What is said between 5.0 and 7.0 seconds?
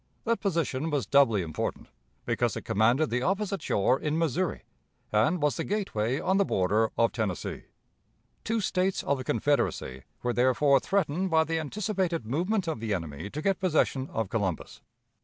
and was the gateway on the border